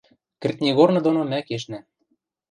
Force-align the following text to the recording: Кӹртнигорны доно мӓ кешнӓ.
Кӹртнигорны 0.41 0.99
доно 1.05 1.21
мӓ 1.31 1.39
кешнӓ. 1.47 1.79